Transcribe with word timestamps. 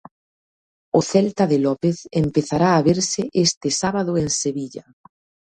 O 0.97 0.99
Celta 1.11 1.45
de 1.51 1.57
López 1.65 1.97
empezará 2.23 2.69
a 2.75 2.83
verse 2.91 3.21
este 3.45 3.67
sábado 3.81 4.11
en 4.21 4.27
Sevilla. 4.41 4.85